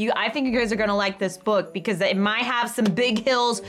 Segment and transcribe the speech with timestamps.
[0.00, 2.86] you I think you guys are gonna like this book because it might have some
[2.86, 3.62] big hills.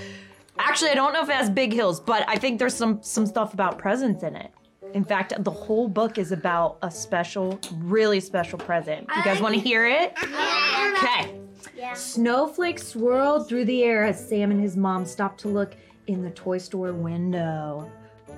[0.58, 3.26] Actually, I don't know if it has big hills, but I think there's some some
[3.26, 4.52] stuff about presents in it.
[4.94, 9.08] In fact, the whole book is about a special, really special present.
[9.16, 10.14] You guys want to hear it?
[10.18, 11.40] Okay.
[11.78, 11.94] Yeah.
[11.94, 15.76] Snowflakes swirled through the air as Sam and his mom stopped to look
[16.08, 17.90] in the toy store window.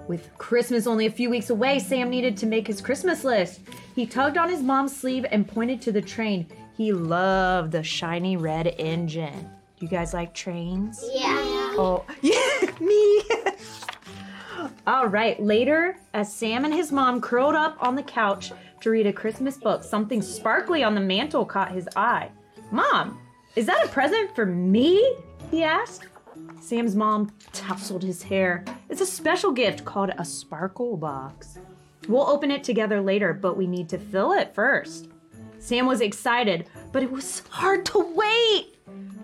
[0.08, 3.62] With Christmas only a few weeks away, Sam needed to make his Christmas list.
[3.96, 6.48] He tugged on his mom's sleeve and pointed to the train.
[6.76, 9.50] He loved the shiny red engine.
[9.80, 11.04] You guys like trains?
[11.14, 11.36] Yeah.
[11.78, 13.24] Oh, yeah, me.
[14.86, 19.08] All right, later, as Sam and his mom curled up on the couch to read
[19.08, 22.30] a Christmas book, something sparkly on the mantle caught his eye.
[22.72, 23.20] Mom,
[23.56, 25.16] is that a present for me?
[25.52, 26.08] He asked.
[26.64, 28.64] Sam's mom tousled his hair.
[28.90, 31.58] It's a special gift called a sparkle box.
[32.08, 35.10] We'll open it together later, but we need to fill it first.
[35.60, 38.78] Sam was excited, but it was hard to wait.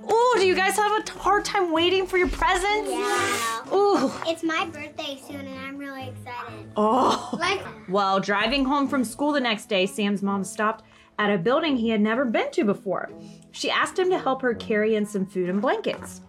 [0.05, 2.89] Oh, do you guys have a hard time waiting for your presents?
[2.89, 3.73] Yeah.
[3.73, 4.11] Ooh.
[4.27, 6.69] It's my birthday soon, and I'm really excited.
[6.75, 7.29] Oh.
[7.39, 10.83] Like, While driving home from school the next day, Sam's mom stopped
[11.17, 13.09] at a building he had never been to before.
[13.51, 16.21] She asked him to help her carry in some food and blankets.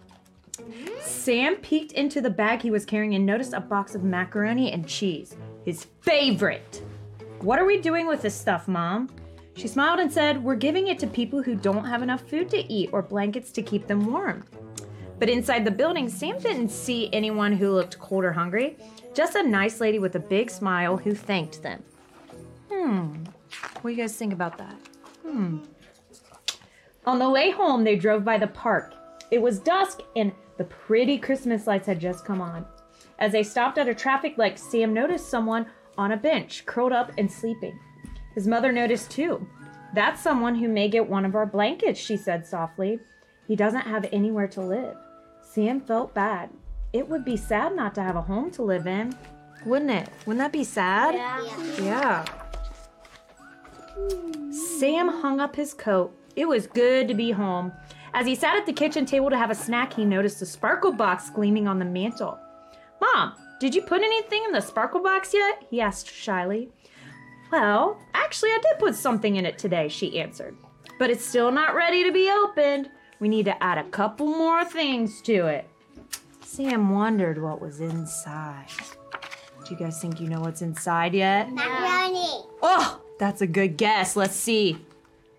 [1.01, 4.87] Sam peeked into the bag he was carrying and noticed a box of macaroni and
[4.87, 6.81] cheese, his favorite.
[7.39, 9.09] What are we doing with this stuff, Mom?
[9.55, 12.71] She smiled and said, We're giving it to people who don't have enough food to
[12.71, 14.45] eat or blankets to keep them warm.
[15.19, 18.77] But inside the building, Sam didn't see anyone who looked cold or hungry,
[19.13, 21.83] just a nice lady with a big smile who thanked them.
[22.71, 23.23] Hmm.
[23.81, 24.75] What do you guys think about that?
[25.23, 25.59] Hmm.
[27.05, 28.93] On the way home, they drove by the park.
[29.31, 32.63] It was dusk and the pretty Christmas lights had just come on.
[33.17, 35.65] As they stopped at a traffic light, Sam noticed someone
[35.97, 37.79] on a bench, curled up and sleeping.
[38.35, 39.47] His mother noticed too.
[39.95, 42.99] That's someone who may get one of our blankets, she said softly.
[43.47, 44.95] He doesn't have anywhere to live.
[45.41, 46.51] Sam felt bad.
[46.93, 49.15] It would be sad not to have a home to live in,
[49.65, 50.09] wouldn't it?
[50.27, 51.15] Wouldn't that be sad?
[51.15, 52.23] yeah.
[53.97, 54.51] Yeah.
[54.51, 56.15] Sam hung up his coat.
[56.35, 57.71] It was good to be home.
[58.13, 60.91] As he sat at the kitchen table to have a snack, he noticed a sparkle
[60.91, 62.37] box gleaming on the mantle.
[62.99, 65.63] Mom, did you put anything in the sparkle box yet?
[65.69, 66.69] He asked shyly.
[67.51, 70.55] Well, actually, I did put something in it today, she answered.
[70.99, 72.89] But it's still not ready to be opened.
[73.19, 75.67] We need to add a couple more things to it.
[76.43, 78.67] Sam wondered what was inside.
[79.63, 81.51] Do you guys think you know what's inside yet?
[81.51, 82.43] Macaroni.
[82.61, 84.15] Oh, that's a good guess.
[84.15, 84.77] Let's see.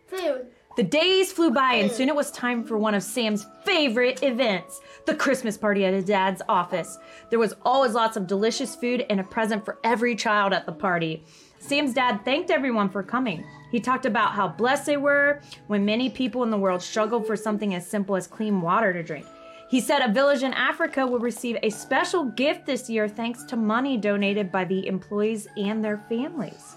[0.07, 0.47] Food.
[0.75, 4.81] The days flew by, and soon it was time for one of Sam's favorite events
[5.05, 6.99] the Christmas party at his dad's office.
[7.29, 10.73] There was always lots of delicious food and a present for every child at the
[10.73, 11.25] party.
[11.59, 13.45] Sam's dad thanked everyone for coming.
[13.71, 17.37] He talked about how blessed they were when many people in the world struggled for
[17.37, 19.27] something as simple as clean water to drink.
[19.69, 23.57] He said a village in Africa will receive a special gift this year thanks to
[23.57, 26.77] money donated by the employees and their families.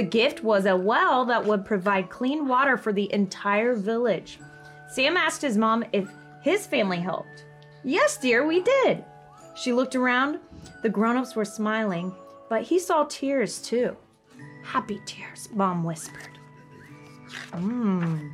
[0.00, 4.38] The gift was a well that would provide clean water for the entire village.
[4.88, 6.08] Sam asked his mom if
[6.40, 7.44] his family helped.
[7.84, 9.04] Yes, dear, we did.
[9.54, 10.38] She looked around.
[10.80, 12.14] The grown ups were smiling,
[12.48, 13.94] but he saw tears too.
[14.64, 16.38] Happy tears, Mom whispered.
[17.50, 18.32] Mmm.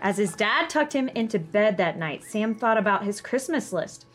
[0.00, 4.06] As his dad tucked him into bed that night, Sam thought about his Christmas list,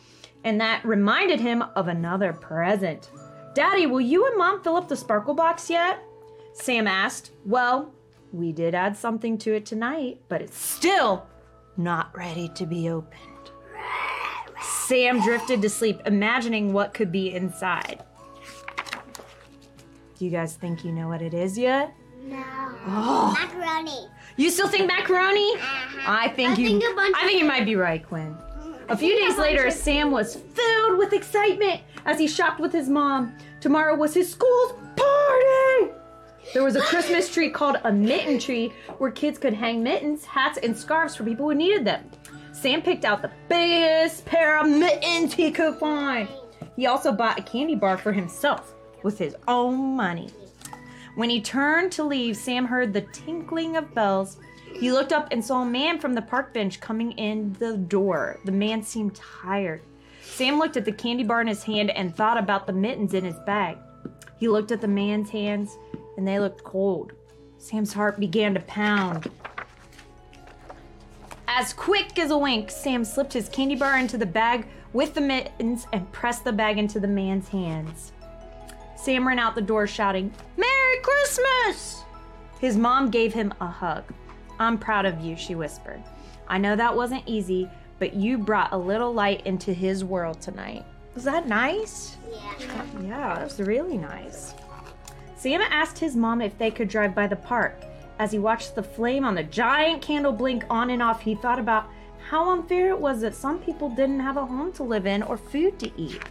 [0.43, 3.11] and that reminded him of another present.
[3.53, 6.03] Daddy, will you and Mom fill up the sparkle box yet?
[6.59, 7.31] Sam asked.
[7.45, 7.93] Well,
[8.33, 11.27] we did add something to it tonight, but it's still
[11.77, 13.21] not ready to be opened.
[14.61, 18.03] Sam drifted to sleep, imagining what could be inside.
[20.17, 21.93] Do you guys think you know what it is yet?
[22.23, 22.43] No.
[22.87, 24.07] Oh, Macaroni.
[24.35, 25.53] you still think macaroni?
[25.53, 26.05] Uh-huh.
[26.07, 26.67] I think I you.
[26.67, 28.35] think a bunch I think you might be right, Quinn.
[28.89, 33.37] A few days later, Sam was filled with excitement as he shopped with his mom.
[33.59, 34.73] Tomorrow was his school's.
[36.53, 40.57] There was a Christmas tree called a mitten tree where kids could hang mittens, hats,
[40.63, 42.09] and scarves for people who needed them.
[42.53, 46.27] Sam picked out the biggest pair of mittens he could find.
[46.75, 48.73] He also bought a candy bar for himself
[49.03, 50.29] with his own money.
[51.15, 54.37] When he turned to leave, Sam heard the tinkling of bells.
[54.73, 58.39] He looked up and saw a man from the park bench coming in the door.
[58.45, 59.81] The man seemed tired.
[60.21, 63.25] Sam looked at the candy bar in his hand and thought about the mittens in
[63.25, 63.77] his bag.
[64.39, 65.77] He looked at the man's hands
[66.17, 67.13] and they looked cold.
[67.57, 69.29] Sam's heart began to pound.
[71.47, 75.21] As quick as a wink, Sam slipped his candy bar into the bag with the
[75.21, 78.11] mittens and pressed the bag into the man's hands.
[78.95, 82.03] Sam ran out the door shouting, Merry Christmas!
[82.59, 84.03] His mom gave him a hug.
[84.59, 86.01] I'm proud of you, she whispered.
[86.47, 87.69] I know that wasn't easy,
[87.99, 90.85] but you brought a little light into his world tonight.
[91.17, 92.15] Was that nice?
[92.31, 92.85] Yeah.
[93.01, 94.53] Yeah, that was really nice.
[95.35, 97.81] Sam asked his mom if they could drive by the park.
[98.19, 101.57] As he watched the flame on the giant candle blink on and off, he thought
[101.57, 101.89] about
[102.29, 105.37] how unfair it was that some people didn't have a home to live in or
[105.37, 106.21] food to eat.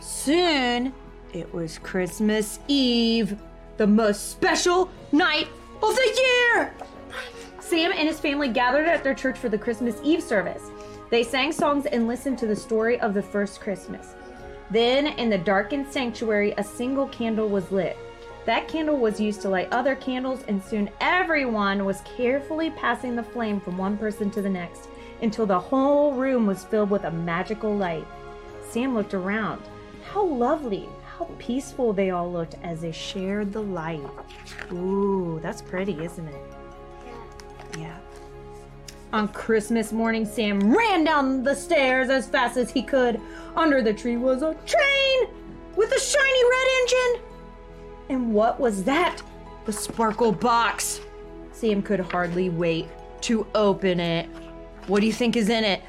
[0.00, 0.92] Soon,
[1.32, 3.38] it was Christmas Eve,
[3.78, 5.48] the most special night
[5.82, 6.20] of the
[6.54, 6.74] year.
[7.58, 10.70] Sam and his family gathered at their church for the Christmas Eve service.
[11.10, 14.14] They sang songs and listened to the story of the first Christmas.
[14.70, 17.98] Then, in the darkened sanctuary, a single candle was lit.
[18.46, 23.22] That candle was used to light other candles, and soon everyone was carefully passing the
[23.22, 24.88] flame from one person to the next
[25.20, 28.06] until the whole room was filled with a magical light.
[28.62, 29.62] Sam looked around.
[30.12, 34.00] How lovely, how peaceful they all looked as they shared the light.
[34.72, 36.42] Ooh, that's pretty, isn't it?
[37.76, 37.99] Yeah.
[39.12, 43.20] On Christmas morning, Sam ran down the stairs as fast as he could.
[43.56, 45.28] Under the tree was a train
[45.74, 47.22] with a shiny red engine.
[48.08, 49.20] And what was that?
[49.64, 51.00] The sparkle box.
[51.52, 52.86] Sam could hardly wait
[53.22, 54.28] to open it.
[54.86, 55.82] What do you think is in it?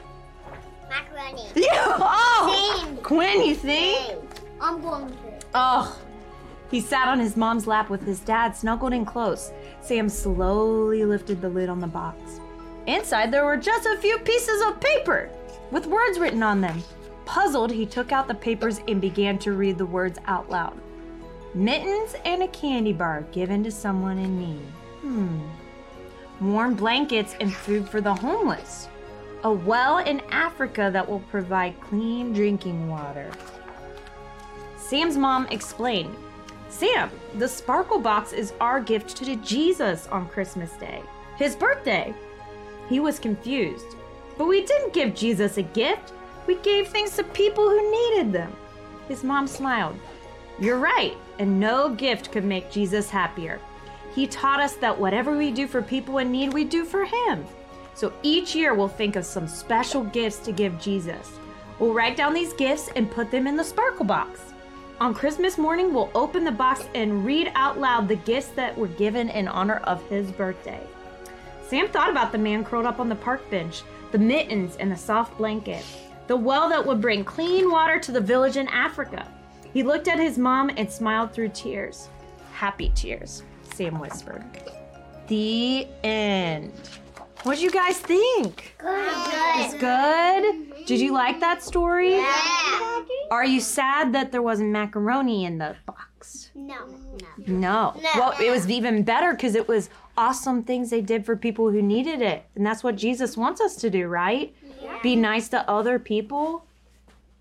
[0.90, 1.46] Macaroni.
[1.56, 1.98] Yeah.
[2.00, 2.98] Oh, Same.
[2.98, 4.08] Quinn, you think?
[4.08, 4.18] Same.
[4.60, 5.16] I'm going to.
[5.54, 6.00] Oh.
[6.72, 9.52] He sat on his mom's lap with his dad snuggled in close.
[9.82, 12.40] Sam slowly lifted the lid on the box.
[12.88, 15.30] Inside, there were just a few pieces of paper
[15.72, 16.84] with words written on them.
[17.26, 20.78] Puzzled, he took out the papers and began to read the words out loud.
[21.54, 24.66] Mittens and a candy bar given to someone in need.
[25.02, 25.40] Hmm.
[26.42, 28.88] Warm blankets and food for the homeless.
[29.44, 33.30] A well in Africa that will provide clean drinking water.
[34.78, 36.16] Sam's mom explained
[36.70, 41.02] Sam, the sparkle box is our gift to Jesus on Christmas Day,
[41.36, 42.14] his birthday.
[42.92, 43.96] He was confused.
[44.38, 46.12] But we didn't give Jesus a gift,
[46.46, 48.54] we gave things to people who needed them.
[49.08, 49.98] His mom smiled.
[50.60, 53.62] You're right, and no gift could make Jesus happier.
[54.14, 57.46] He taught us that whatever we do for people in need, we do for Him.
[57.94, 61.40] So each year we'll think of some special gifts to give Jesus.
[61.80, 64.54] We'll write down these gifts and put them in the sparkle box.
[65.00, 68.90] On Christmas morning, we'll open the box and read out loud the gifts that were
[68.90, 70.86] given in honor of his birthday.
[71.72, 74.96] Sam thought about the man curled up on the park bench, the mittens and the
[74.98, 75.86] soft blanket,
[76.28, 79.26] the well that would bring clean water to the village in Africa.
[79.74, 82.10] He looked at his mom and smiled through tears.
[82.52, 84.44] Happy tears, Sam whispered.
[85.28, 86.74] The end.
[87.44, 88.76] What do you guys think?
[88.84, 89.80] It's Good.
[89.80, 90.86] good?
[90.86, 92.18] Did you like that story?
[92.18, 93.04] Yeah.
[93.32, 96.11] Are you sad that there wasn't macaroni in the box?
[96.56, 96.86] No.
[96.86, 97.28] No.
[97.48, 97.94] No.
[98.02, 98.10] No.
[98.16, 101.82] Well, it was even better because it was awesome things they did for people who
[101.82, 102.46] needed it.
[102.56, 104.54] And that's what Jesus wants us to do, right?
[104.82, 105.00] Yeah.
[105.02, 106.66] Be nice to other people.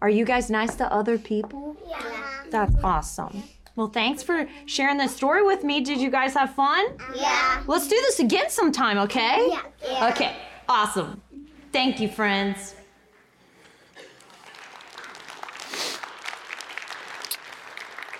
[0.02, 1.76] Are you guys nice to other people?
[1.88, 2.02] Yeah.
[2.50, 3.42] That's awesome.
[3.76, 5.80] Well, thanks for sharing this story with me.
[5.80, 6.84] Did you guys have fun?
[7.14, 7.62] Yeah.
[7.66, 9.46] Let's do this again sometime, okay?
[9.49, 9.62] Yeah.
[9.82, 10.08] Yeah.
[10.08, 10.37] Okay,
[10.68, 11.22] awesome.
[11.72, 12.75] Thank you, friends.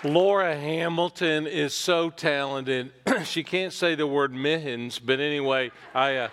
[0.03, 2.91] Laura Hamilton is so talented.
[3.23, 6.15] she can't say the word mittens, but anyway, I.
[6.15, 6.29] Uh,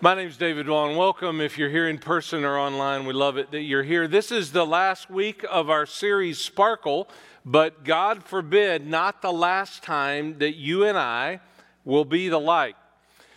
[0.00, 0.96] my name's David Vaughn.
[0.96, 3.06] Welcome if you're here in person or online.
[3.06, 4.08] We love it that you're here.
[4.08, 7.08] This is the last week of our series Sparkle,
[7.44, 11.38] but God forbid, not the last time that you and I
[11.84, 12.74] will be the light.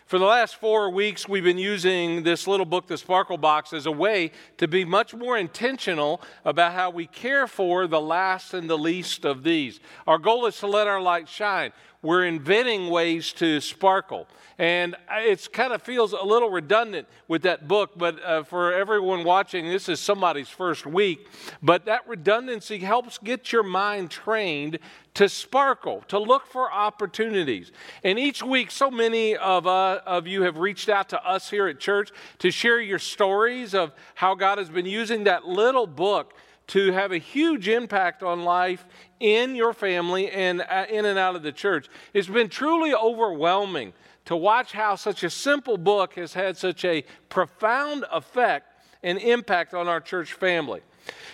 [0.09, 3.85] For the last four weeks, we've been using this little book, The Sparkle Box, as
[3.85, 8.67] a way to be much more intentional about how we care for the last and
[8.67, 9.79] the least of these.
[10.07, 11.73] Our goal is to let our light shine.
[12.01, 14.27] We're inventing ways to sparkle.
[14.57, 19.23] And it kind of feels a little redundant with that book, but uh, for everyone
[19.23, 21.29] watching, this is somebody's first week.
[21.61, 24.79] But that redundancy helps get your mind trained
[25.13, 27.71] to sparkle, to look for opportunities.
[28.03, 31.67] And each week, so many of, uh, of you have reached out to us here
[31.67, 36.33] at church to share your stories of how God has been using that little book
[36.69, 38.85] to have a huge impact on life
[39.19, 41.89] in your family and uh, in and out of the church.
[42.13, 43.93] It's been truly overwhelming
[44.25, 48.67] to watch how such a simple book has had such a profound effect
[49.01, 50.81] and impact on our church family.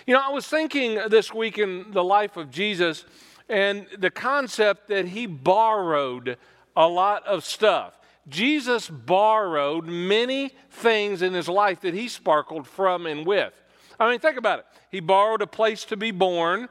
[0.06, 3.04] You know, I was thinking this week in the life of Jesus
[3.48, 6.38] and the concept that he borrowed
[6.74, 7.98] a lot of stuff.
[8.28, 13.52] Jesus borrowed many things in his life that he sparkled from and with.
[13.98, 14.66] I mean, think about it.
[14.90, 16.68] He borrowed a place to be born,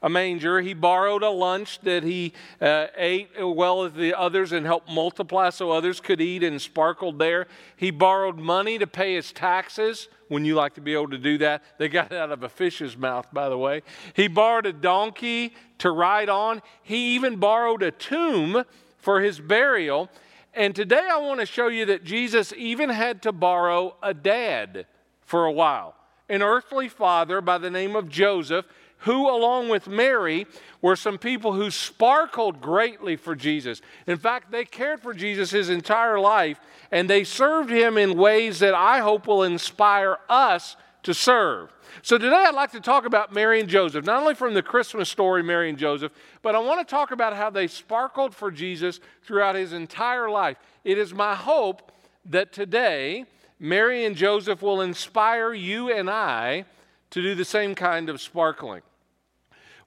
[0.00, 0.60] a manger.
[0.60, 5.50] He borrowed a lunch that he uh, ate well as the others and helped multiply
[5.50, 7.46] so others could eat and sparkled there.
[7.76, 10.08] He borrowed money to pay his taxes.
[10.28, 12.48] When you like to be able to do that, they got it out of a
[12.48, 13.82] fish's mouth, by the way.
[14.14, 16.62] He borrowed a donkey to ride on.
[16.82, 18.64] He even borrowed a tomb
[18.96, 20.08] for his burial.
[20.54, 24.86] And today I want to show you that Jesus even had to borrow a dad
[25.20, 25.94] for a while,
[26.28, 28.66] an earthly father by the name of Joseph
[29.02, 30.46] who, along with Mary,
[30.80, 33.82] were some people who sparkled greatly for Jesus.
[34.06, 36.60] In fact, they cared for Jesus his entire life,
[36.90, 41.72] and they served him in ways that I hope will inspire us to serve.
[42.02, 45.08] So today I'd like to talk about Mary and Joseph, not only from the Christmas
[45.08, 49.00] story, Mary and Joseph, but I want to talk about how they sparkled for Jesus
[49.24, 50.58] throughout his entire life.
[50.84, 51.90] It is my hope
[52.26, 53.26] that today
[53.62, 56.64] Mary and Joseph will inspire you and I
[57.10, 58.82] to do the same kind of sparkling.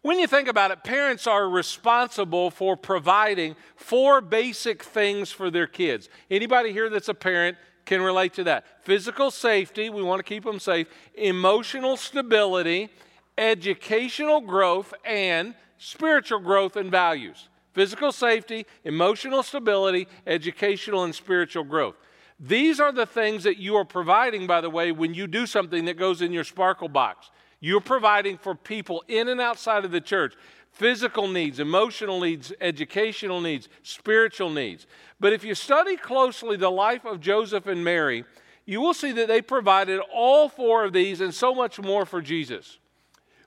[0.01, 5.67] When you think about it, parents are responsible for providing four basic things for their
[5.67, 6.07] kids.
[6.31, 8.65] Anybody here that's a parent can relate to that.
[8.85, 12.89] Physical safety, we want to keep them safe, emotional stability,
[13.37, 17.49] educational growth, and spiritual growth and values.
[17.73, 21.95] Physical safety, emotional stability, educational and spiritual growth.
[22.39, 25.85] These are the things that you are providing, by the way, when you do something
[25.85, 27.31] that goes in your sparkle box.
[27.61, 30.35] You're providing for people in and outside of the church
[30.71, 34.85] physical needs, emotional needs, educational needs, spiritual needs.
[35.21, 38.25] But if you study closely the life of Joseph and Mary,
[38.65, 42.21] you will see that they provided all four of these and so much more for
[42.21, 42.77] Jesus.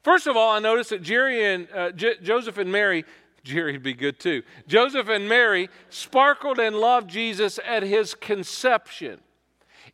[0.02, 3.04] First of all, I noticed that Jerry and uh, J- Joseph and Mary,
[3.48, 4.42] Jerry would be good too.
[4.66, 9.20] Joseph and Mary sparkled and loved Jesus at his conception.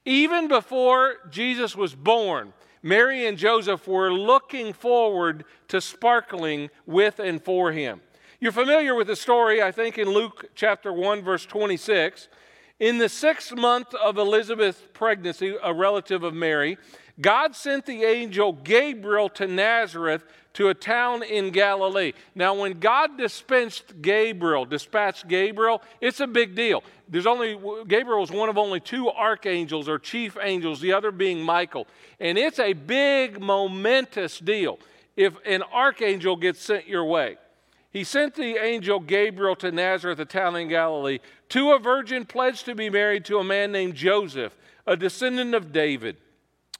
[0.04, 7.42] Even before Jesus was born, Mary and Joseph were looking forward to sparkling with and
[7.42, 8.00] for him.
[8.40, 12.28] You're familiar with the story, I think, in Luke chapter 1, verse 26.
[12.81, 16.76] In the sixth month of Elizabeth's pregnancy, a relative of Mary,
[17.21, 22.12] God sent the angel Gabriel to Nazareth to a town in Galilee.
[22.35, 26.83] Now, when God dispensed Gabriel, dispatched Gabriel, it's a big deal.
[27.09, 31.43] There's only Gabriel was one of only two archangels or chief angels, the other being
[31.43, 31.87] Michael.
[32.19, 34.81] And it's a big, momentous deal
[35.16, 37.37] if an archangel gets sent your way.
[37.95, 41.21] He sent the angel Gabriel to Nazareth, a town in Galilee,
[41.54, 44.56] to a virgin pledged to be married to a man named Joseph,
[44.88, 46.16] a descendant of David.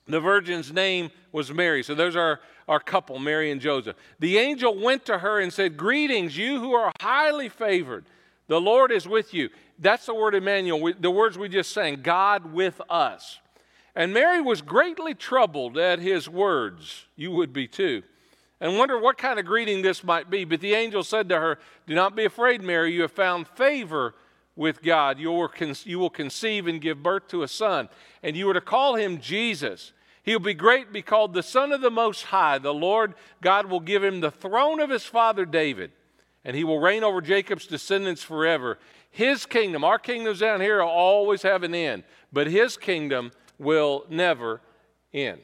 [0.09, 1.85] The virgin's name was Mary.
[1.85, 3.95] So there's our, our couple, Mary and Joseph.
[4.19, 8.05] The angel went to her and said, Greetings, you who are highly favored.
[8.49, 9.49] The Lord is with you.
[9.79, 13.39] That's the word Emmanuel, we, the words we just sang, God with us.
[13.95, 17.07] And Mary was greatly troubled at his words.
[17.15, 18.03] You would be too.
[18.61, 20.45] And wonder what kind of greeting this might be.
[20.45, 22.93] But the angel said to her, Do not be afraid, Mary.
[22.93, 24.15] You have found favor
[24.57, 25.19] with God.
[25.19, 27.89] You will, conceive and give birth to a son,
[28.23, 29.93] and you are to call him Jesus.
[30.23, 32.59] He will be great, be called the Son of the Most High.
[32.59, 35.93] The Lord God will give him the throne of his father David,
[36.45, 38.79] and he will reign over Jacob's descendants forever.
[39.11, 44.07] His kingdom, our kingdoms down here, will always have an end, but his kingdom will
[44.09, 44.61] never
[45.13, 45.41] end.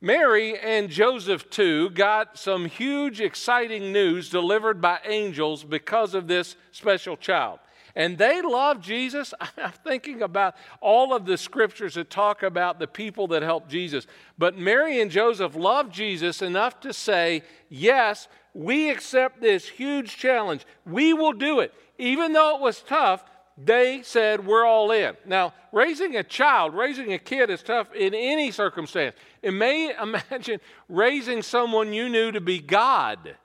[0.00, 6.56] Mary and Joseph, too, got some huge, exciting news delivered by angels because of this
[6.72, 7.60] special child.
[7.94, 9.34] And they love Jesus.
[9.56, 14.06] I'm thinking about all of the scriptures that talk about the people that helped Jesus.
[14.38, 20.66] But Mary and Joseph loved Jesus enough to say, Yes, we accept this huge challenge.
[20.84, 21.72] We will do it.
[21.98, 23.24] Even though it was tough,
[23.58, 25.16] they said, We're all in.
[25.26, 29.14] Now, raising a child, raising a kid is tough in any circumstance.
[29.42, 33.36] It may imagine raising someone you knew to be God.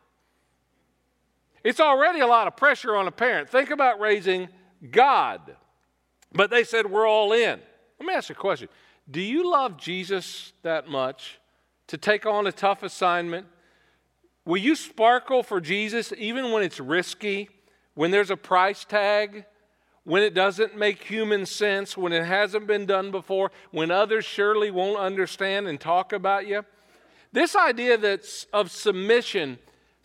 [1.67, 3.49] It's already a lot of pressure on a parent.
[3.49, 4.47] Think about raising
[4.89, 5.57] God.
[6.31, 7.59] But they said, We're all in.
[7.99, 8.69] Let me ask you a question
[9.11, 11.41] Do you love Jesus that much
[11.87, 13.47] to take on a tough assignment?
[14.45, 17.49] Will you sparkle for Jesus even when it's risky,
[17.95, 19.43] when there's a price tag?
[20.05, 24.71] when it doesn't make human sense, when it hasn't been done before, when others surely
[24.71, 26.63] won't understand and talk about you.
[27.33, 29.59] This idea that's of submission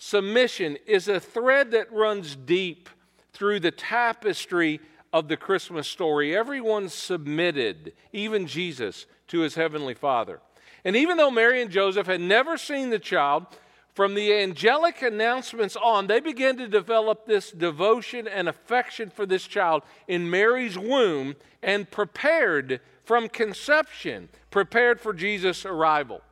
[0.05, 2.89] Submission is a thread that runs deep
[3.33, 4.81] through the tapestry
[5.13, 6.37] of the Christmas story.
[6.37, 10.41] Everyone submitted, even Jesus, to his heavenly Father.
[10.85, 13.47] And even though Mary and Joseph had never seen the child,
[13.95, 19.47] from the angelic announcements on, they began to develop this devotion and affection for this
[19.47, 26.23] child in Mary's womb and prepared from conception, prepared for Jesus' arrival.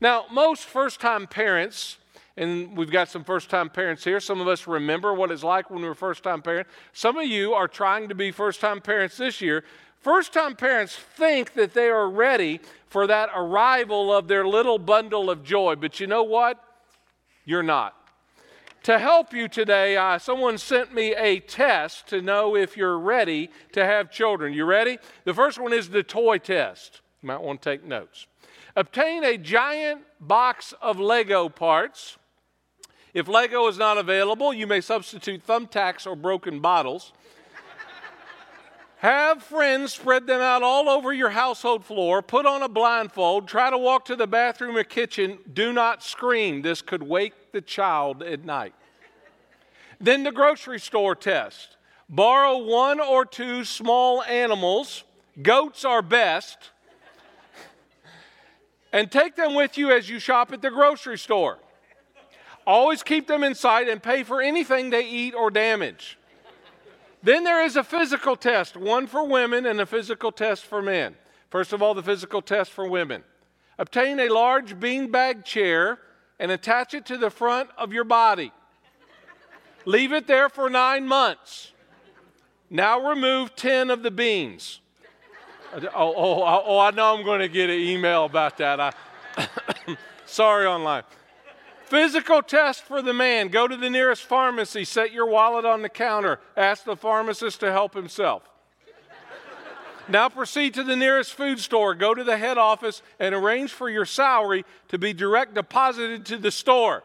[0.00, 1.98] Now, most first time parents
[2.36, 4.20] And we've got some first time parents here.
[4.20, 6.70] Some of us remember what it's like when we were first time parents.
[6.92, 9.64] Some of you are trying to be first time parents this year.
[10.00, 15.28] First time parents think that they are ready for that arrival of their little bundle
[15.28, 15.74] of joy.
[15.76, 16.62] But you know what?
[17.44, 17.94] You're not.
[18.84, 23.50] To help you today, uh, someone sent me a test to know if you're ready
[23.72, 24.54] to have children.
[24.54, 24.98] You ready?
[25.24, 27.02] The first one is the toy test.
[27.22, 28.26] You might want to take notes.
[28.76, 32.16] Obtain a giant box of Lego parts.
[33.12, 37.12] If Lego is not available, you may substitute thumbtacks or broken bottles.
[38.98, 42.20] Have friends spread them out all over your household floor.
[42.20, 43.48] Put on a blindfold.
[43.48, 45.38] Try to walk to the bathroom or kitchen.
[45.50, 46.60] Do not scream.
[46.60, 48.74] This could wake the child at night.
[49.98, 51.78] Then the grocery store test.
[52.10, 55.04] Borrow one or two small animals.
[55.40, 56.70] Goats are best.
[58.92, 61.58] and take them with you as you shop at the grocery store.
[62.66, 66.18] Always keep them in sight and pay for anything they eat or damage.
[67.22, 71.16] Then there is a physical test, one for women and a physical test for men.
[71.50, 73.24] First of all, the physical test for women.
[73.78, 75.98] Obtain a large beanbag chair
[76.38, 78.52] and attach it to the front of your body.
[79.84, 81.72] Leave it there for nine months.
[82.70, 84.80] Now remove 10 of the beans.
[85.74, 88.80] Oh, oh, oh, oh I know I'm going to get an email about that.
[88.80, 88.92] I,
[90.26, 91.02] sorry, online.
[91.90, 93.48] Physical test for the man.
[93.48, 97.72] Go to the nearest pharmacy, set your wallet on the counter, ask the pharmacist to
[97.72, 98.48] help himself.
[100.08, 103.90] now proceed to the nearest food store, go to the head office, and arrange for
[103.90, 107.02] your salary to be direct deposited to the store.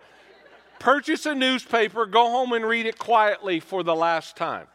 [0.78, 4.68] Purchase a newspaper, go home and read it quietly for the last time.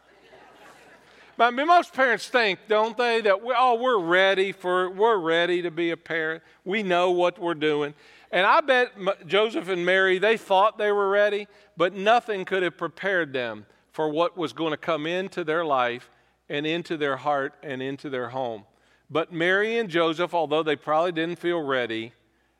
[1.37, 5.71] But most parents think, don't they, that we, oh, we're ready for we're ready to
[5.71, 6.43] be a parent.
[6.65, 7.93] We know what we're doing.
[8.31, 8.91] And I bet
[9.27, 14.09] Joseph and Mary, they thought they were ready, but nothing could have prepared them for
[14.09, 16.09] what was going to come into their life
[16.47, 18.63] and into their heart and into their home.
[19.09, 22.13] But Mary and Joseph, although they probably didn't feel ready,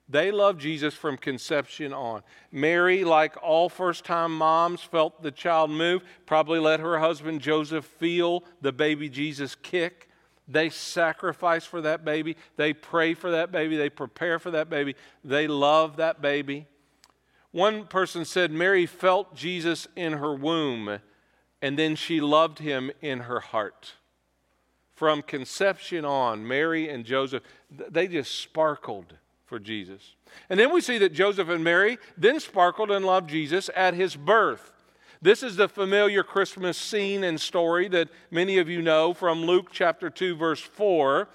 [0.10, 2.24] they loved Jesus from conception on.
[2.52, 7.86] Mary, like all first time moms, felt the child move, probably let her husband Joseph
[7.86, 10.10] feel the baby Jesus kick.
[10.48, 12.36] They sacrifice for that baby.
[12.58, 13.78] They pray for that baby.
[13.78, 14.96] They prepare for that baby.
[15.24, 16.68] They love that baby.
[17.52, 21.00] One person said Mary felt Jesus in her womb
[21.62, 23.94] and then she loved him in her heart.
[24.94, 30.16] From conception on, Mary and Joseph, they just sparkled for Jesus.
[30.50, 34.16] And then we see that Joseph and Mary then sparkled and loved Jesus at his
[34.16, 34.72] birth.
[35.24, 39.68] This is the familiar Christmas scene and story that many of you know from Luke
[39.72, 41.30] chapter 2, verse 4.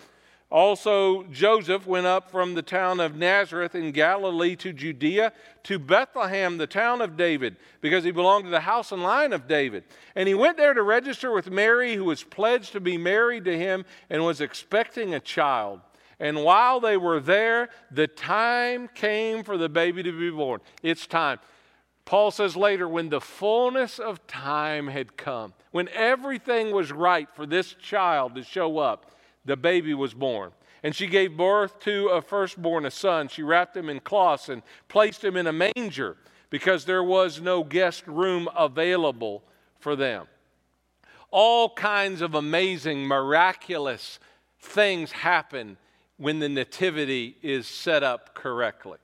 [0.50, 6.58] Also, Joseph went up from the town of Nazareth in Galilee to Judea to Bethlehem,
[6.58, 9.84] the town of David, because he belonged to the house and line of David.
[10.16, 13.56] And he went there to register with Mary, who was pledged to be married to
[13.56, 15.80] him and was expecting a child.
[16.18, 20.60] And while they were there, the time came for the baby to be born.
[20.82, 21.38] It's time.
[22.06, 27.46] Paul says later, when the fullness of time had come, when everything was right for
[27.46, 29.10] this child to show up,
[29.44, 30.52] the baby was born.
[30.84, 33.26] And she gave birth to a firstborn, a son.
[33.26, 36.16] She wrapped him in cloths and placed him in a manger
[36.48, 39.42] because there was no guest room available
[39.80, 40.26] for them.
[41.32, 44.20] All kinds of amazing, miraculous
[44.60, 45.76] things happen
[46.18, 48.98] when the nativity is set up correctly.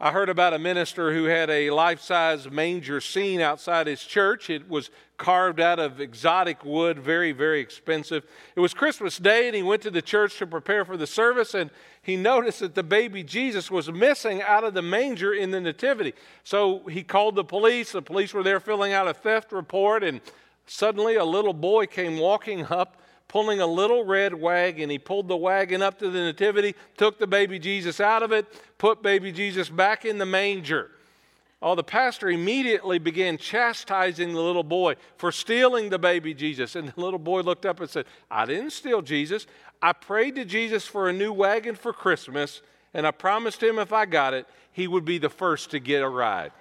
[0.00, 4.48] I heard about a minister who had a life size manger scene outside his church.
[4.48, 8.24] It was carved out of exotic wood, very, very expensive.
[8.54, 11.52] It was Christmas Day, and he went to the church to prepare for the service,
[11.52, 15.60] and he noticed that the baby Jesus was missing out of the manger in the
[15.60, 16.14] Nativity.
[16.44, 17.90] So he called the police.
[17.90, 20.20] The police were there filling out a theft report, and
[20.66, 24.90] suddenly a little boy came walking up pulling a little red wagon.
[24.90, 28.46] He pulled the wagon up to the nativity, took the baby Jesus out of it,
[28.78, 30.90] put baby Jesus back in the manger.
[31.60, 36.76] Oh, the pastor immediately began chastising the little boy for stealing the baby Jesus.
[36.76, 39.46] And the little boy looked up and said, I didn't steal Jesus.
[39.82, 42.62] I prayed to Jesus for a new wagon for Christmas,
[42.94, 46.02] and I promised him if I got it, he would be the first to get
[46.02, 46.52] a ride.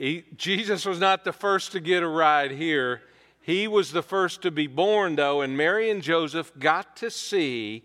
[0.00, 3.02] He, Jesus was not the first to get a ride here.
[3.42, 7.84] He was the first to be born, though, and Mary and Joseph got to see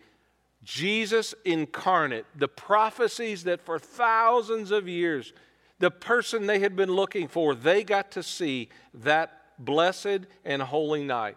[0.63, 5.33] Jesus incarnate, the prophecies that for thousands of years,
[5.79, 11.03] the person they had been looking for, they got to see that blessed and holy
[11.03, 11.35] night.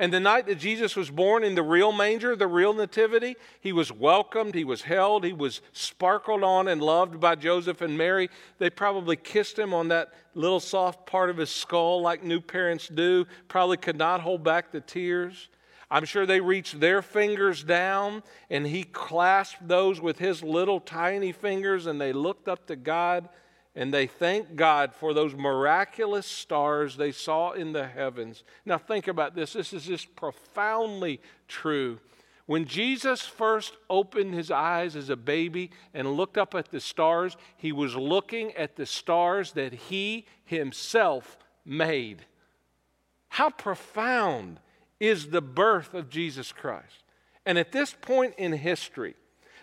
[0.00, 3.72] And the night that Jesus was born in the real manger, the real nativity, he
[3.72, 8.30] was welcomed, he was held, he was sparkled on and loved by Joseph and Mary.
[8.58, 12.86] They probably kissed him on that little soft part of his skull like new parents
[12.86, 15.48] do, probably could not hold back the tears.
[15.90, 21.32] I'm sure they reached their fingers down and he clasped those with his little tiny
[21.32, 23.28] fingers and they looked up to God
[23.74, 28.42] and they thanked God for those miraculous stars they saw in the heavens.
[28.64, 29.52] Now, think about this.
[29.52, 32.00] This is just profoundly true.
[32.46, 37.36] When Jesus first opened his eyes as a baby and looked up at the stars,
[37.58, 42.24] he was looking at the stars that he himself made.
[43.28, 44.60] How profound
[44.98, 47.04] is the birth of Jesus Christ?
[47.44, 49.14] And at this point in history,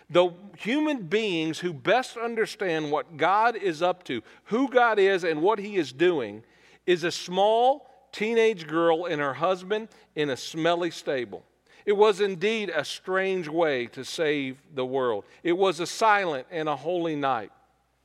[0.08, 5.42] the human beings who best understand what God is up to, who God is, and
[5.42, 6.44] what He is doing,
[6.86, 11.42] is a small teenage girl and her husband in a smelly stable.
[11.84, 15.24] It was indeed a strange way to save the world.
[15.42, 17.52] It was a silent and a holy night.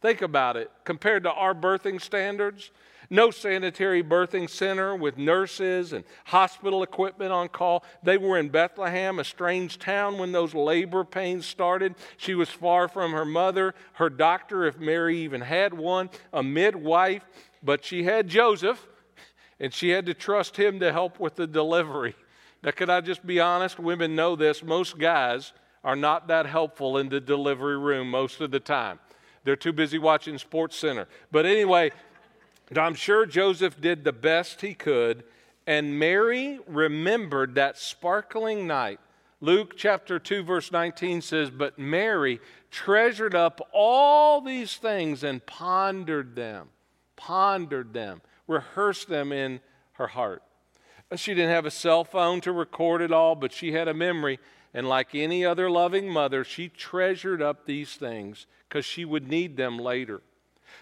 [0.02, 0.72] Think about it.
[0.84, 2.72] Compared to our birthing standards,
[3.12, 7.84] no sanitary birthing center with nurses and hospital equipment on call.
[8.02, 11.96] They were in Bethlehem, a strange town, when those labor pains started.
[12.18, 17.28] She was far from her mother, her doctor, if Mary even had one, a midwife,
[17.62, 18.88] but she had Joseph,
[19.60, 22.16] and she had to trust him to help with the delivery.
[22.64, 23.78] Now, could I just be honest?
[23.78, 24.64] Women know this.
[24.64, 25.52] Most guys
[25.84, 29.00] are not that helpful in the delivery room most of the time.
[29.44, 31.08] They're too busy watching Sports Center.
[31.32, 31.92] But anyway,
[32.78, 35.24] I'm sure Joseph did the best he could,
[35.68, 39.00] and Mary remembered that sparkling night.
[39.42, 46.36] Luke chapter 2, verse 19 says, But Mary treasured up all these things and pondered
[46.36, 46.70] them,
[47.16, 49.60] pondered them, rehearsed them in
[49.94, 50.44] her heart.
[51.12, 53.94] Uh, she didn't have a cell phone to record it all, but she had a
[53.94, 54.40] memory.
[54.74, 59.58] And like any other loving mother, she treasured up these things because she would need
[59.58, 60.22] them later.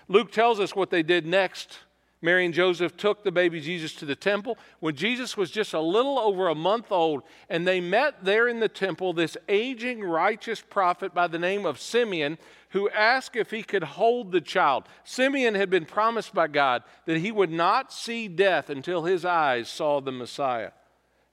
[0.08, 1.80] Luke tells us what they did next.
[2.22, 5.80] Mary and Joseph took the baby Jesus to the temple when Jesus was just a
[5.80, 10.62] little over a month old, and they met there in the temple this aging righteous
[10.62, 12.38] prophet by the name of Simeon
[12.72, 14.84] who asked if he could hold the child.
[15.06, 19.70] Simeon had been promised by God that he would not see death until his eyes
[19.70, 20.72] saw the Messiah.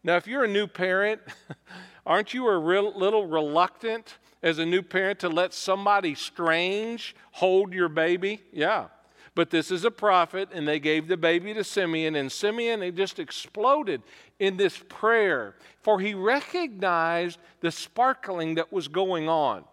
[0.04, 1.20] Now, if you're a new parent,
[2.06, 7.72] aren't you a real, little reluctant as a new parent to let somebody strange hold
[7.72, 8.40] your baby?
[8.52, 8.86] Yeah.
[9.34, 12.96] But this is a prophet, and they gave the baby to Simeon, and Simeon it
[12.96, 14.02] just exploded
[14.38, 19.64] in this prayer, for he recognized the sparkling that was going on.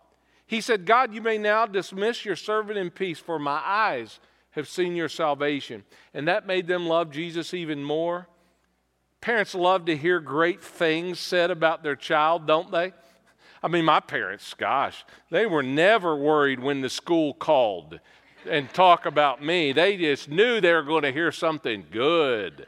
[0.45, 4.19] He said, God, you may now dismiss your servant in peace, for my eyes
[4.51, 5.83] have seen your salvation.
[6.13, 8.27] And that made them love Jesus even more.
[9.21, 12.91] Parents love to hear great things said about their child, don't they?
[13.63, 17.99] I mean, my parents, gosh, they were never worried when the school called
[18.47, 19.71] and talk about me.
[19.71, 22.67] They just knew they were going to hear something good.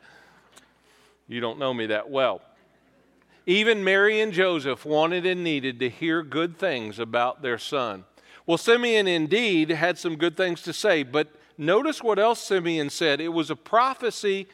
[1.27, 2.41] You don't know me that well.
[3.45, 8.05] Even Mary and Joseph wanted and needed to hear good things about their son.
[8.45, 11.27] Well, Simeon indeed had some good things to say, but
[11.57, 13.19] notice what else Simeon said.
[13.19, 14.47] It was a prophecy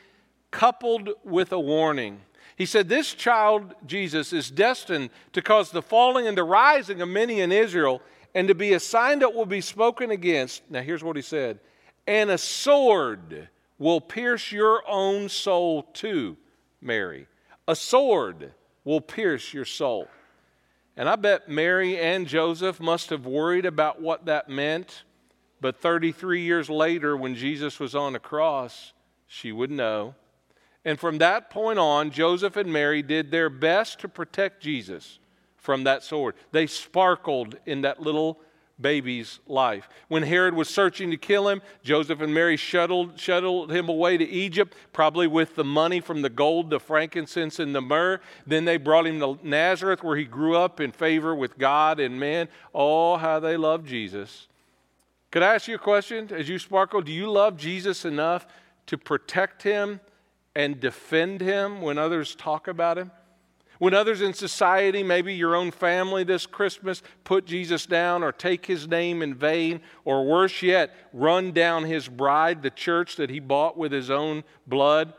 [0.49, 2.21] coupled with a warning.
[2.55, 7.09] He said, This child, Jesus, is destined to cause the falling and the rising of
[7.09, 8.01] many in Israel,
[8.33, 10.63] and to be a sign that will be spoken against.
[10.69, 11.59] Now, here's what he said
[12.07, 16.37] and a sword will pierce your own soul too,
[16.81, 17.27] Mary.
[17.67, 20.07] A sword will pierce your soul.
[20.97, 25.03] And I bet Mary and Joseph must have worried about what that meant.
[25.61, 28.93] But 33 years later, when Jesus was on the cross,
[29.27, 30.15] she would know.
[30.83, 35.19] And from that point on, Joseph and Mary did their best to protect Jesus
[35.57, 36.35] from that sword.
[36.51, 38.39] They sparkled in that little
[38.81, 39.87] baby's life.
[40.07, 44.27] When Herod was searching to kill him, Joseph and Mary shuttled, shuttled him away to
[44.27, 48.19] Egypt, probably with the money from the gold, the frankincense, and the myrrh.
[48.47, 52.19] Then they brought him to Nazareth, where he grew up in favor with God and
[52.19, 52.47] man.
[52.73, 54.47] Oh, how they loved Jesus.
[55.29, 57.01] Could I ask you a question as you sparkle?
[57.01, 58.47] Do you love Jesus enough
[58.87, 60.01] to protect him
[60.55, 63.11] and defend him when others talk about him?
[63.79, 68.67] When others in society, maybe your own family this Christmas, put Jesus down or take
[68.67, 73.39] his name in vain, or worse yet, run down his bride, the church that he
[73.39, 75.13] bought with his own blood,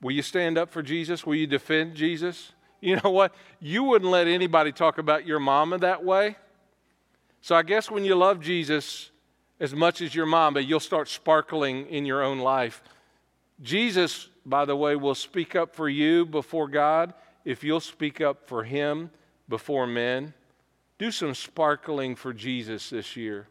[0.00, 1.26] will you stand up for Jesus?
[1.26, 2.52] Will you defend Jesus?
[2.80, 3.34] You know what?
[3.58, 6.36] You wouldn't let anybody talk about your mama that way.
[7.40, 9.10] So I guess when you love Jesus
[9.58, 12.82] as much as your mama, you'll start sparkling in your own life.
[13.60, 17.12] Jesus by the way, will speak up for you before God
[17.44, 19.10] if you'll speak up for Him
[19.48, 20.32] before men.
[20.98, 23.48] Do some sparkling for Jesus this year.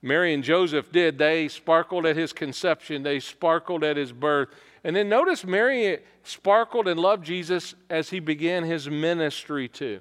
[0.00, 1.18] Mary and Joseph did.
[1.18, 4.48] They sparkled at his conception, they sparkled at his birth.
[4.84, 10.00] And then notice Mary sparkled and loved Jesus as he began his ministry too.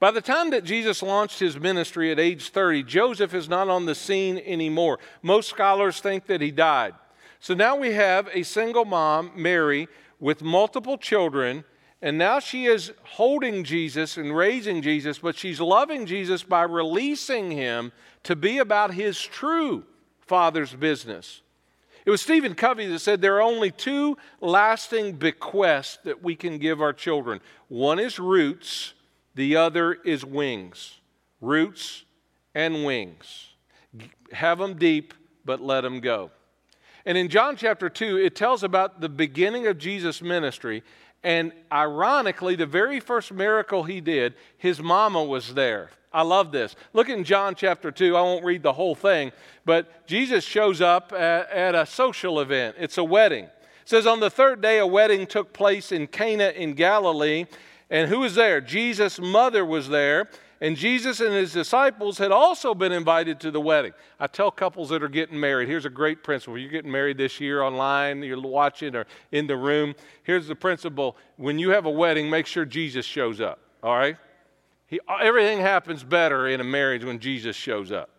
[0.00, 3.84] By the time that Jesus launched his ministry at age 30, Joseph is not on
[3.84, 4.98] the scene anymore.
[5.22, 6.94] Most scholars think that he died.
[7.40, 9.88] So now we have a single mom, Mary,
[10.20, 11.64] with multiple children,
[12.02, 17.50] and now she is holding Jesus and raising Jesus, but she's loving Jesus by releasing
[17.50, 17.92] him
[18.24, 19.84] to be about his true
[20.20, 21.42] father's business.
[22.04, 26.58] It was Stephen Covey that said there are only two lasting bequests that we can
[26.58, 28.94] give our children one is roots,
[29.34, 31.00] the other is wings.
[31.40, 32.04] Roots
[32.54, 33.48] and wings.
[34.32, 36.30] Have them deep, but let them go.
[37.08, 40.82] And in John chapter 2, it tells about the beginning of Jesus' ministry.
[41.24, 45.88] And ironically, the very first miracle he did, his mama was there.
[46.12, 46.76] I love this.
[46.92, 48.14] Look in John chapter 2.
[48.14, 49.32] I won't read the whole thing,
[49.64, 52.76] but Jesus shows up at, at a social event.
[52.78, 53.44] It's a wedding.
[53.44, 53.52] It
[53.86, 57.46] says, On the third day, a wedding took place in Cana in Galilee.
[57.88, 58.60] And who was there?
[58.60, 60.28] Jesus' mother was there.
[60.60, 63.92] And Jesus and his disciples had also been invited to the wedding.
[64.18, 66.58] I tell couples that are getting married, here's a great principle.
[66.58, 69.94] You're getting married this year online, you're watching or in the room.
[70.24, 74.16] Here's the principle when you have a wedding, make sure Jesus shows up, all right?
[74.88, 78.10] He, everything happens better in a marriage when Jesus shows up.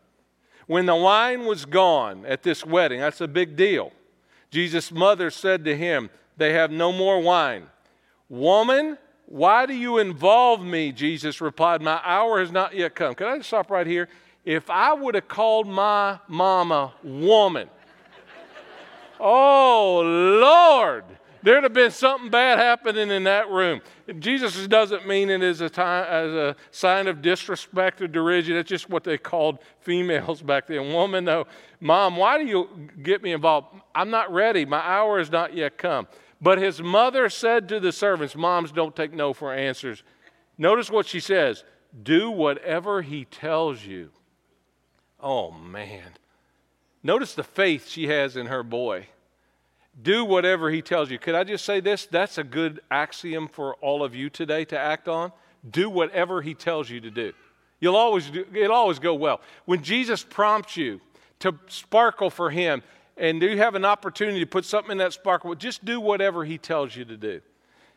[0.67, 3.91] When the wine was gone at this wedding, that's a big deal.
[4.51, 7.67] Jesus' mother said to him, They have no more wine.
[8.29, 10.91] Woman, why do you involve me?
[10.91, 13.13] Jesus replied, My hour has not yet come.
[13.13, 14.09] Can I just stop right here?
[14.43, 17.69] If I would have called my mama woman,
[19.19, 21.03] oh Lord,
[21.43, 23.81] there'd have been something bad happening in that room.
[24.17, 28.55] Jesus doesn't mean it as a, time, as a sign of disrespect or derision.
[28.55, 30.91] That's just what they called females back then.
[30.91, 31.45] Woman, though,
[31.79, 32.67] Mom, why do you
[33.03, 33.79] get me involved?
[33.93, 34.65] I'm not ready.
[34.65, 36.07] My hour has not yet come.
[36.41, 40.03] But his mother said to the servants, Moms don't take no for answers.
[40.57, 41.63] Notice what she says
[42.03, 44.11] do whatever he tells you.
[45.19, 46.13] Oh, man.
[47.01, 49.07] Notice the faith she has in her boy.
[50.01, 51.17] Do whatever he tells you.
[51.17, 52.05] Could I just say this?
[52.05, 55.31] That's a good axiom for all of you today to act on.
[55.69, 57.33] Do whatever he tells you to do.
[57.81, 59.41] You'll always do, it'll always go well.
[59.65, 61.01] When Jesus prompts you
[61.39, 62.81] to sparkle for him,
[63.19, 66.45] and do you have an opportunity to put something in that sparkle, just do whatever
[66.45, 67.41] he tells you to do.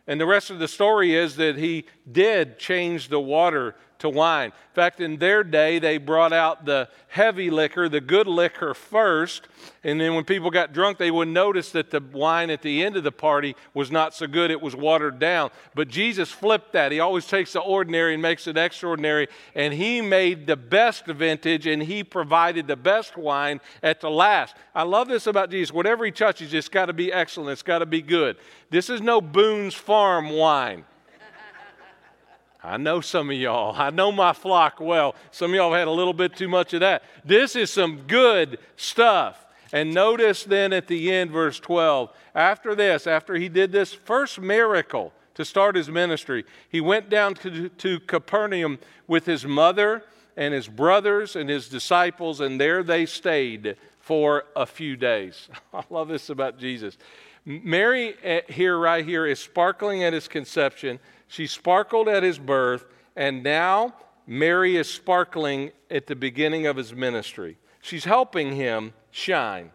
[0.07, 4.49] And the rest of the story is that he did change the water to wine.
[4.49, 9.49] In fact, in their day, they brought out the heavy liquor, the good liquor first,
[9.85, 12.97] and then when people got drunk, they would notice that the wine at the end
[12.97, 15.51] of the party was not so good, it was watered down.
[15.75, 16.91] But Jesus flipped that.
[16.91, 21.67] He always takes the ordinary and makes it extraordinary, and he made the best vintage
[21.67, 24.57] and he provided the best wine at the last.
[24.75, 25.73] I love this about Jesus.
[25.73, 28.37] Whatever he touches, it's got to be excellent, it's got to be good.
[28.71, 30.85] This is no Boone's Farm wine.
[32.65, 33.75] I know some of y'all.
[33.77, 35.15] I know my flock well.
[35.33, 37.03] Some of y'all had a little bit too much of that.
[37.25, 39.45] This is some good stuff.
[39.73, 44.41] And notice then at the end, verse 12, after this, after he did this first
[44.41, 50.05] miracle to start his ministry, he went down to, to Capernaum with his mother
[50.37, 55.49] and his brothers and his disciples, and there they stayed for a few days.
[55.75, 56.99] I love this about Jesus.
[57.45, 61.01] Mary, eh, here, right here, is sparkling at his conception.
[61.33, 62.85] She sparkled at his birth,
[63.17, 63.95] and now
[64.27, 67.57] Mary is sparkling at the beginning of his ministry.
[67.81, 69.71] She's helping him shine.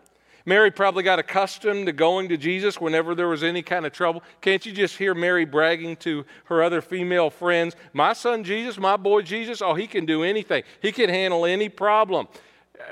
[0.45, 4.21] Mary probably got accustomed to going to Jesus whenever there was any kind of trouble.
[4.39, 7.75] Can't you just hear Mary bragging to her other female friends?
[7.91, 10.61] My son Jesus, my boy Jesus, oh, he can do anything.
[10.79, 12.27] He can handle any problem.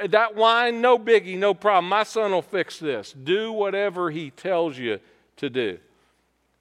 [0.08, 1.88] That wine, no biggie, no problem.
[1.88, 3.13] My son will fix this.
[3.13, 4.99] Do whatever he tells you
[5.38, 5.78] to do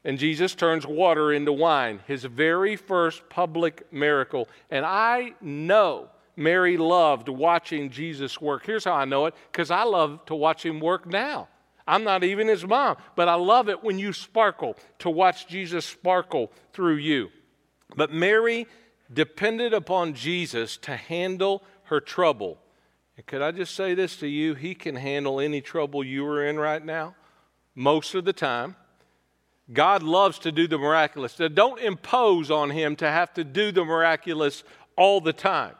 [0.04, 4.48] and Jesus turns water into wine, his very first public miracle.
[4.70, 8.66] And I know Mary loved watching Jesus work.
[8.66, 11.48] Here's how I know it because I love to watch him work now.
[11.86, 15.84] I'm not even his mom, but I love it when you sparkle, to watch Jesus
[15.84, 17.28] sparkle through you.
[17.96, 18.66] But Mary
[19.12, 22.58] depended upon Jesus to handle her trouble.
[23.16, 24.54] And could I just say this to you?
[24.54, 27.14] He can handle any trouble you are in right now,
[27.74, 28.76] most of the time.
[29.72, 31.32] God loves to do the miraculous.
[31.32, 34.62] So don't impose on him to have to do the miraculous
[34.96, 35.74] all the time.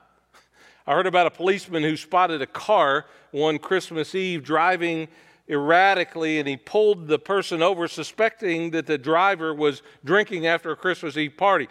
[0.87, 5.09] I heard about a policeman who spotted a car one Christmas Eve driving
[5.49, 10.77] erratically and he pulled the person over, suspecting that the driver was drinking after a
[10.77, 11.69] Christmas Eve party.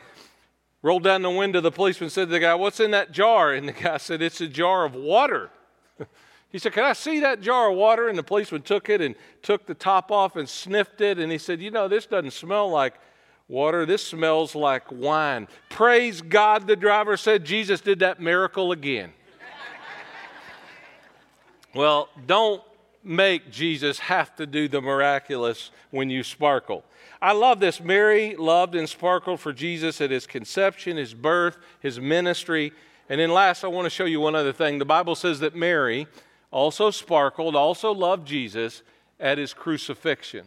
[0.82, 3.54] Rolled down the window, the policeman said to the guy, What's in that jar?
[3.54, 5.50] And the guy said, It's a jar of water.
[6.54, 8.08] He said, Can I see that jar of water?
[8.08, 11.18] And the policeman took it and took the top off and sniffed it.
[11.18, 12.94] And he said, You know, this doesn't smell like
[13.48, 13.88] water.
[13.88, 15.48] This smells like wine.
[15.70, 17.44] Praise God, the driver said.
[17.44, 19.14] Jesus did that miracle again.
[21.74, 22.62] well, don't
[23.04, 26.84] make Jesus have to do the miraculous when you sparkle.
[27.20, 27.82] I love this.
[27.82, 32.74] Mary loved and sparkled for Jesus at his conception, his birth, his ministry.
[33.10, 34.78] And then last, I want to show you one other thing.
[34.78, 36.08] The Bible says that Mary
[36.54, 38.84] also sparkled, also loved Jesus
[39.20, 40.46] at his crucifixion.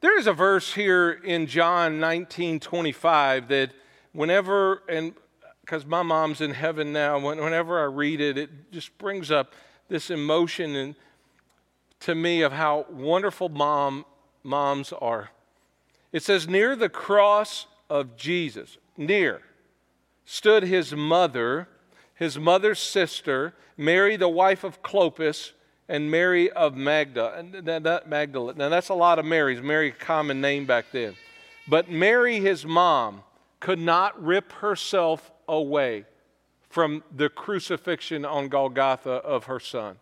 [0.00, 3.70] There is a verse here in John 19 25 that
[4.12, 5.14] whenever, and
[5.60, 9.54] because my mom's in heaven now, whenever I read it, it just brings up
[9.88, 10.94] this emotion and
[12.00, 14.04] to me of how wonderful mom,
[14.42, 15.30] moms are.
[16.10, 19.42] It says, Near the cross of Jesus, near,
[20.24, 21.68] stood his mother,
[22.14, 25.52] his mother's sister, Mary, the wife of Clopas,
[25.88, 27.44] and Mary of Magda.
[27.62, 28.56] That, Magdalene.
[28.56, 29.60] Now, that's a lot of Marys.
[29.60, 31.14] Mary, a common name back then.
[31.68, 33.22] But Mary, his mom,
[33.60, 36.04] could not rip herself away
[36.68, 39.96] from the crucifixion on Golgotha of her son.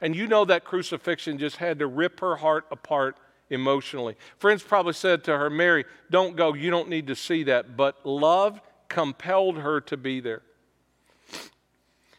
[0.00, 3.16] And you know that crucifixion just had to rip her heart apart
[3.50, 4.16] emotionally.
[4.38, 6.54] Friends probably said to her, Mary, don't go.
[6.54, 7.76] You don't need to see that.
[7.76, 10.42] But love compelled her to be there.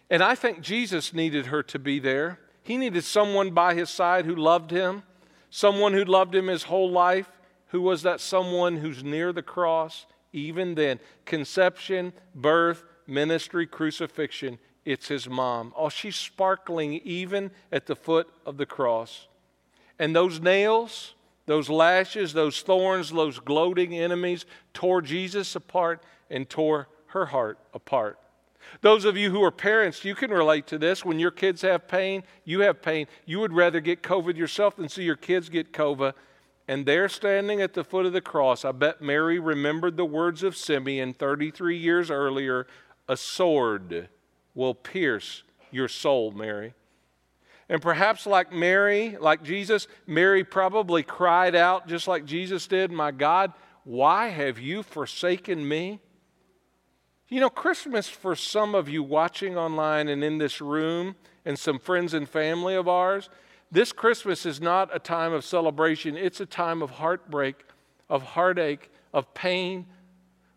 [0.09, 2.39] And I think Jesus needed her to be there.
[2.63, 5.03] He needed someone by his side who loved him,
[5.49, 7.29] someone who loved him his whole life.
[7.67, 10.07] Who was that someone who's near the cross?
[10.33, 15.73] Even then, conception, birth, ministry, crucifixion, it's his mom.
[15.75, 19.27] Oh, she's sparkling even at the foot of the cross.
[19.99, 21.13] And those nails,
[21.45, 28.19] those lashes, those thorns, those gloating enemies tore Jesus apart and tore her heart apart.
[28.81, 31.03] Those of you who are parents, you can relate to this.
[31.03, 33.07] When your kids have pain, you have pain.
[33.25, 36.13] You would rather get COVID yourself than see your kids get COVID.
[36.67, 40.43] And there, standing at the foot of the cross, I bet Mary remembered the words
[40.43, 42.67] of Simeon 33 years earlier
[43.07, 44.07] a sword
[44.53, 46.75] will pierce your soul, Mary.
[47.67, 53.11] And perhaps, like Mary, like Jesus, Mary probably cried out just like Jesus did, My
[53.11, 55.99] God, why have you forsaken me?
[57.29, 61.15] You know, Christmas for some of you watching online and in this room,
[61.45, 63.29] and some friends and family of ours,
[63.71, 66.17] this Christmas is not a time of celebration.
[66.17, 67.55] It's a time of heartbreak,
[68.09, 69.85] of heartache, of pain,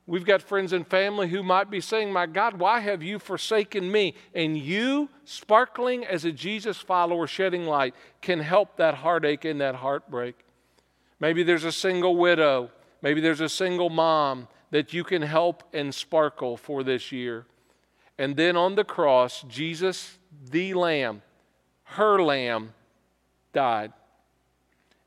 [0.07, 3.91] We've got friends and family who might be saying, My God, why have you forsaken
[3.91, 4.15] me?
[4.35, 9.77] And you, sparkling as a Jesus follower, shedding light, can help that heartache and that
[9.77, 10.35] heartbreak.
[11.21, 15.95] Maybe there's a single widow, maybe there's a single mom that you can help and
[15.95, 17.45] sparkle for this year.
[18.19, 20.19] And then on the cross, Jesus,
[20.51, 21.23] the Lamb,
[21.85, 22.73] her Lamb,
[23.53, 23.93] died.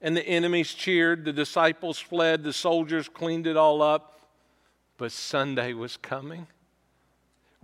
[0.01, 4.21] And the enemies cheered, the disciples fled, the soldiers cleaned it all up.
[4.97, 6.45] But Sunday was coming.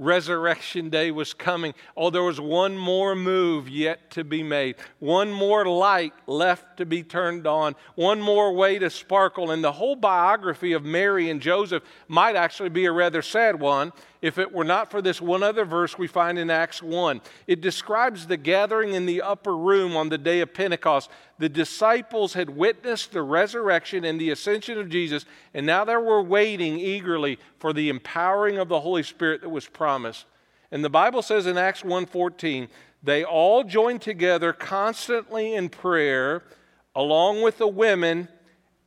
[0.02, 1.76] Resurrection Day was coming.
[1.96, 6.88] Oh, there was one more move yet to be made, one more light left to
[6.88, 9.52] be turned on, one more way to sparkle.
[9.52, 13.94] And the whole biography of Mary and Joseph might actually be a rather sad one
[14.22, 17.22] if it were not for this one other verse we find in Acts 1.
[17.48, 21.10] It describes the gathering in the upper room on the day of Pentecost.
[21.40, 26.22] The disciples had witnessed the resurrection and the ascension of Jesus, and now they were
[26.22, 30.26] waiting eagerly for the empowering of the Holy Spirit that was promised.
[30.72, 32.70] And the Bible says in Acts 1:14,
[33.04, 36.44] they all joined together constantly in prayer
[36.96, 38.28] along with the women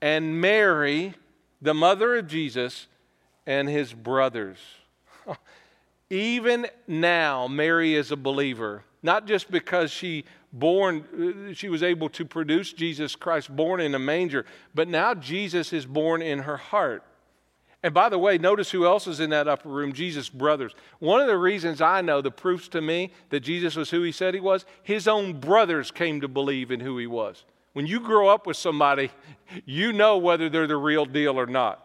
[0.01, 1.15] and Mary,
[1.61, 2.87] the mother of Jesus,
[3.47, 4.59] and his brothers.
[6.11, 12.09] Even now, Mary is a believer, not just because she born uh, she was able
[12.09, 16.57] to produce Jesus Christ born in a manger, but now Jesus is born in her
[16.57, 17.03] heart.
[17.83, 20.73] And by the way, notice who else is in that upper room Jesus' brothers.
[21.01, 24.11] One of the reasons I know the proofs to me that Jesus was who he
[24.11, 27.45] said he was, his own brothers came to believe in who he was.
[27.75, 29.11] When you grow up with somebody,
[29.67, 31.84] you know whether they're the real deal or not.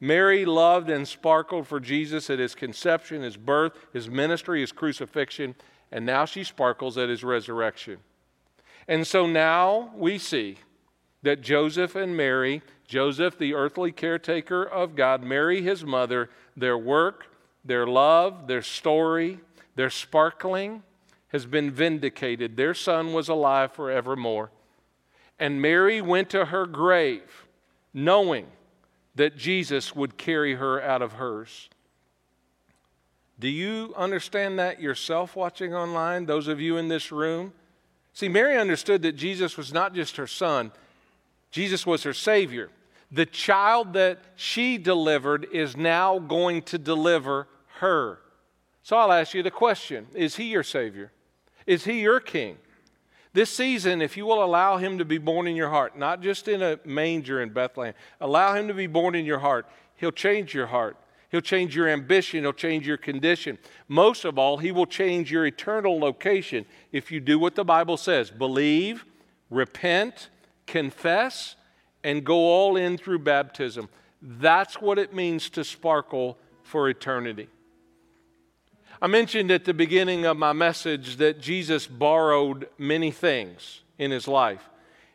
[0.00, 5.54] Mary loved and sparkled for Jesus at his conception, his birth, his ministry, his crucifixion,
[5.90, 7.98] and now she sparkles at his resurrection.
[8.86, 10.58] And so now we see
[11.22, 17.26] that Joseph and Mary, Joseph, the earthly caretaker of God, Mary, his mother, their work,
[17.64, 19.40] their love, their story,
[19.74, 20.82] their sparkling
[21.28, 22.56] has been vindicated.
[22.56, 24.50] Their son was alive forevermore.
[25.38, 27.46] And Mary went to her grave
[27.92, 28.46] knowing
[29.18, 31.68] that Jesus would carry her out of hers.
[33.40, 37.52] Do you understand that yourself watching online, those of you in this room?
[38.12, 40.72] See, Mary understood that Jesus was not just her son,
[41.50, 42.70] Jesus was her Savior.
[43.10, 47.48] The child that she delivered is now going to deliver
[47.78, 48.20] her.
[48.82, 51.10] So I'll ask you the question Is he your Savior?
[51.66, 52.56] Is he your King?
[53.32, 56.48] This season, if you will allow him to be born in your heart, not just
[56.48, 59.66] in a manger in Bethlehem, allow him to be born in your heart,
[59.96, 60.96] he'll change your heart.
[61.30, 62.42] He'll change your ambition.
[62.42, 63.58] He'll change your condition.
[63.86, 67.96] Most of all, He will change your eternal location if you do what the Bible
[67.96, 69.04] says believe,
[69.50, 70.30] repent,
[70.66, 71.56] confess,
[72.02, 73.88] and go all in through baptism.
[74.22, 77.48] That's what it means to sparkle for eternity.
[79.00, 84.26] I mentioned at the beginning of my message that Jesus borrowed many things in his
[84.26, 84.68] life.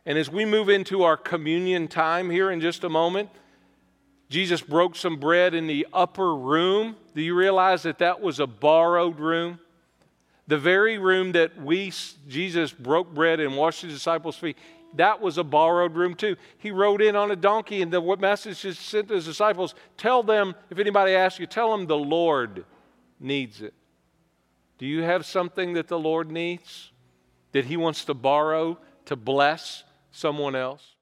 [0.06, 3.30] And as we move into our communion time here in just a moment,
[4.30, 6.96] Jesus broke some bread in the upper room.
[7.14, 9.60] Do you realize that that was a borrowed room?
[10.48, 11.92] The very room that we,
[12.30, 14.58] Jesus broke bread and washed his disciples' feet,
[14.96, 16.38] that was a borrowed room too.
[16.58, 19.76] He rode in on a donkey, and the what message is sent to his disciples
[19.98, 22.64] tell them, if anybody asks you, tell them the Lord
[23.20, 23.74] needs it.
[24.78, 26.92] Do you have something that the Lord needs?
[27.52, 30.93] That he wants to borrow to bless someone else?